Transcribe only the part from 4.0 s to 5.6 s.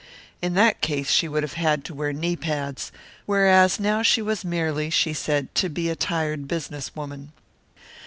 she was merely, she said,